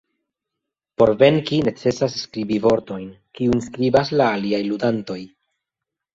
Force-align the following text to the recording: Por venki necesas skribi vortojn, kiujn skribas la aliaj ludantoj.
Por 1.01 1.11
venki 1.19 1.59
necesas 1.67 2.15
skribi 2.21 2.57
vortojn, 2.65 3.05
kiujn 3.41 3.63
skribas 3.67 4.13
la 4.19 4.33
aliaj 4.39 4.65
ludantoj. 4.73 5.21